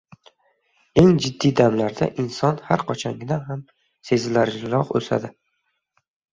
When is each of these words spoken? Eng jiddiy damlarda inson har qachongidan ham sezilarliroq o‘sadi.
Eng 1.01 1.11
jiddiy 1.25 1.53
damlarda 1.59 2.07
inson 2.25 2.57
har 2.71 2.85
qachongidan 2.89 3.47
ham 3.53 3.63
sezilarliroq 4.11 4.93
o‘sadi. 5.03 5.35